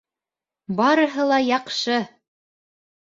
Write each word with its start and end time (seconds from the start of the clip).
Барыһы 0.79 1.27
ла 1.33 1.39
яҡшы! 1.51 2.01